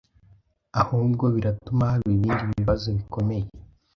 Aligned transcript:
ahubwo 0.81 1.25
biratuma 1.35 1.83
haba 1.91 2.05
ibindi 2.15 2.43
bibazo 2.59 2.87
bikomeye, 2.97 3.45